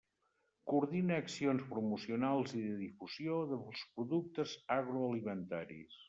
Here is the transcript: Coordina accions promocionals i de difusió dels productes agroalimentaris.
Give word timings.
Coordina 0.69 1.17
accions 1.23 1.65
promocionals 1.73 2.55
i 2.59 2.61
de 2.63 2.71
difusió 2.79 3.35
dels 3.51 3.83
productes 3.99 4.55
agroalimentaris. 4.77 5.99